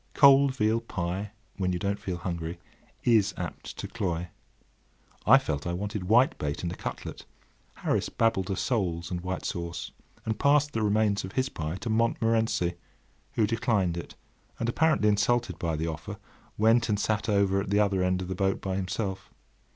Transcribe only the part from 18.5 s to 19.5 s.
by himself.